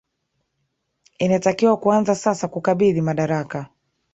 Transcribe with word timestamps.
inatakiwa 1.19 1.77
kuanza 1.77 2.15
sasa 2.15 2.47
kukabidhi 2.47 3.01
madaraka 3.01 3.69